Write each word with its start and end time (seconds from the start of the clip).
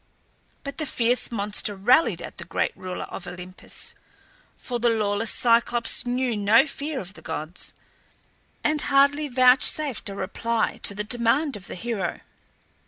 But 0.63 0.79
the 0.79 0.87
fierce 0.87 1.31
monster 1.31 1.75
railed 1.75 2.23
at 2.23 2.39
the 2.39 2.43
great 2.43 2.75
ruler 2.75 3.03
of 3.03 3.27
Olympus 3.27 3.93
for 4.57 4.79
the 4.79 4.89
lawless 4.89 5.29
Cyclops 5.29 6.07
knew 6.07 6.35
no 6.35 6.65
fear 6.65 6.99
of 6.99 7.13
the 7.13 7.21
gods 7.21 7.75
and 8.63 8.81
hardly 8.81 9.27
vouchsafed 9.27 10.09
a 10.09 10.15
reply 10.15 10.79
to 10.81 10.95
the 10.95 11.03
demand 11.03 11.55
of 11.55 11.67
the 11.67 11.75
hero. 11.75 12.21